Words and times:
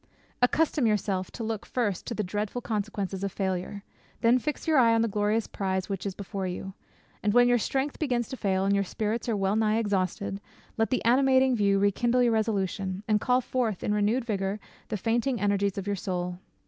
Accustom 0.41 0.87
yourself 0.87 1.29
to 1.29 1.43
look 1.43 1.63
first 1.63 2.07
to 2.07 2.15
the 2.15 2.23
dreadful 2.23 2.59
consequences 2.59 3.23
of 3.23 3.31
failure; 3.31 3.83
then 4.21 4.39
fix 4.39 4.67
your 4.67 4.79
eye 4.79 4.95
on 4.95 5.03
the 5.03 5.07
glorious 5.07 5.45
prize 5.45 5.89
which 5.89 6.07
is 6.07 6.15
before 6.15 6.47
you; 6.47 6.73
and 7.21 7.35
when 7.35 7.47
your 7.47 7.59
strength 7.59 7.99
begins 7.99 8.27
to 8.29 8.35
fail, 8.35 8.65
and 8.65 8.73
your 8.73 8.83
spirits 8.83 9.29
are 9.29 9.37
well 9.37 9.55
nigh 9.55 9.77
exhausted, 9.77 10.41
let 10.75 10.89
the 10.89 11.05
animating 11.05 11.55
view 11.55 11.77
rekindle 11.77 12.23
your 12.23 12.31
resolution, 12.33 13.03
and 13.07 13.21
call 13.21 13.41
forth 13.41 13.83
in 13.83 13.93
renewed 13.93 14.25
vigour 14.25 14.59
the 14.87 14.97
fainting 14.97 15.39
energies 15.39 15.77
of 15.77 15.85
your 15.85 15.95
soul." 15.95 16.39